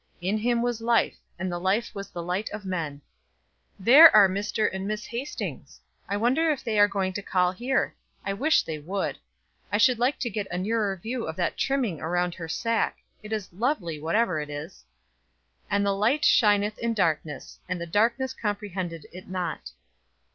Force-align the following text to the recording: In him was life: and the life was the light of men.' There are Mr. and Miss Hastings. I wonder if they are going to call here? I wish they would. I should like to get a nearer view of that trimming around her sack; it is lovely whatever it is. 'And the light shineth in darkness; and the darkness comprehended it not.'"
In 0.19 0.39
him 0.39 0.63
was 0.63 0.81
life: 0.81 1.19
and 1.37 1.51
the 1.51 1.59
life 1.59 1.93
was 1.93 2.09
the 2.09 2.23
light 2.23 2.49
of 2.49 2.65
men.' 2.65 3.03
There 3.79 4.09
are 4.15 4.27
Mr. 4.27 4.67
and 4.73 4.87
Miss 4.87 5.05
Hastings. 5.05 5.79
I 6.09 6.17
wonder 6.17 6.49
if 6.49 6.63
they 6.63 6.79
are 6.79 6.87
going 6.87 7.13
to 7.13 7.21
call 7.21 7.51
here? 7.51 7.93
I 8.25 8.33
wish 8.33 8.63
they 8.63 8.79
would. 8.79 9.19
I 9.71 9.77
should 9.77 9.99
like 9.99 10.17
to 10.21 10.29
get 10.31 10.47
a 10.49 10.57
nearer 10.57 10.95
view 10.97 11.27
of 11.27 11.35
that 11.35 11.55
trimming 11.55 12.01
around 12.01 12.33
her 12.33 12.47
sack; 12.49 12.97
it 13.21 13.31
is 13.31 13.53
lovely 13.53 13.99
whatever 14.01 14.39
it 14.39 14.49
is. 14.49 14.83
'And 15.69 15.85
the 15.85 15.91
light 15.93 16.25
shineth 16.25 16.79
in 16.79 16.95
darkness; 16.95 17.59
and 17.69 17.79
the 17.79 17.85
darkness 17.85 18.33
comprehended 18.33 19.05
it 19.11 19.27
not.'" 19.27 19.71